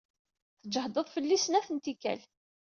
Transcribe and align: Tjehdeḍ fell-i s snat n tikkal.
Tjehdeḍ 0.61 1.07
fell-i 1.15 1.37
s 1.39 1.43
snat 1.45 1.67
n 1.71 1.77
tikkal. 1.79 2.21